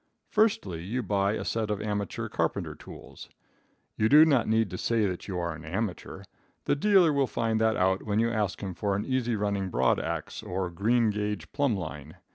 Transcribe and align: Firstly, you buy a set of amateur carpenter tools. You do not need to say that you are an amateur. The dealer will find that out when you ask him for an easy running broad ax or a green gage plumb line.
Firstly, 0.31 0.81
you 0.83 1.03
buy 1.03 1.33
a 1.33 1.45
set 1.45 1.69
of 1.69 1.79
amateur 1.79 2.27
carpenter 2.27 2.73
tools. 2.73 3.29
You 3.97 4.09
do 4.09 4.25
not 4.25 4.47
need 4.47 4.71
to 4.71 4.77
say 4.79 5.05
that 5.05 5.27
you 5.27 5.37
are 5.37 5.53
an 5.53 5.63
amateur. 5.63 6.23
The 6.65 6.75
dealer 6.75 7.13
will 7.13 7.27
find 7.27 7.61
that 7.61 7.77
out 7.77 8.01
when 8.01 8.17
you 8.17 8.31
ask 8.31 8.61
him 8.63 8.73
for 8.73 8.95
an 8.95 9.05
easy 9.05 9.35
running 9.35 9.69
broad 9.69 9.99
ax 9.99 10.41
or 10.41 10.65
a 10.65 10.71
green 10.73 11.11
gage 11.11 11.51
plumb 11.51 11.75
line. 11.77 12.15